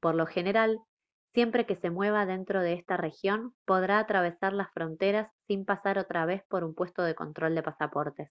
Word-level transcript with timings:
por 0.00 0.14
lo 0.14 0.24
general 0.24 0.80
siempre 1.34 1.66
que 1.66 1.76
se 1.76 1.90
mueva 1.90 2.24
dentro 2.24 2.62
de 2.62 2.72
esta 2.72 2.96
región 2.96 3.54
podrá 3.66 3.98
atravesar 3.98 4.54
las 4.54 4.72
fronteras 4.72 5.30
sin 5.46 5.66
pasar 5.66 5.98
otra 5.98 6.24
vez 6.24 6.42
por 6.48 6.64
un 6.64 6.74
puesto 6.74 7.02
de 7.02 7.14
control 7.14 7.54
de 7.54 7.62
pasaportes 7.62 8.30